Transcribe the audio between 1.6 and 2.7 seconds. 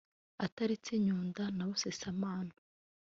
busasamana